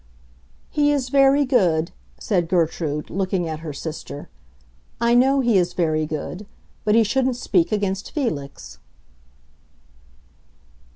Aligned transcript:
"He 0.71 0.91
is 0.91 1.09
very 1.09 1.45
good," 1.45 1.91
said 2.19 2.49
Gertrude, 2.49 3.11
looking 3.11 3.47
at 3.47 3.59
her 3.59 3.71
sister. 3.71 4.29
"I 4.99 5.13
know 5.13 5.41
he 5.41 5.59
is 5.59 5.73
very 5.73 6.07
good. 6.07 6.47
But 6.83 6.95
he 6.95 7.03
shouldn't 7.03 7.35
speak 7.35 7.71
against 7.71 8.09
Felix." 8.09 8.79